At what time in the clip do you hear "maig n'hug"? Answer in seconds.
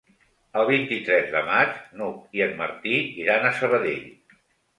1.49-2.39